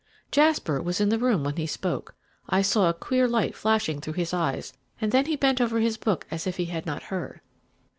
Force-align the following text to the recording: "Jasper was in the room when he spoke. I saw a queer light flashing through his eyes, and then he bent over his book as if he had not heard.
"Jasper 0.31 0.81
was 0.81 0.99
in 0.99 1.09
the 1.09 1.19
room 1.19 1.43
when 1.43 1.57
he 1.57 1.67
spoke. 1.67 2.15
I 2.49 2.63
saw 2.63 2.89
a 2.89 2.93
queer 2.95 3.27
light 3.27 3.53
flashing 3.55 4.01
through 4.01 4.13
his 4.13 4.33
eyes, 4.33 4.73
and 4.99 5.11
then 5.11 5.27
he 5.27 5.35
bent 5.35 5.61
over 5.61 5.79
his 5.79 5.95
book 5.97 6.25
as 6.31 6.47
if 6.47 6.57
he 6.57 6.65
had 6.65 6.87
not 6.87 7.03
heard. 7.03 7.39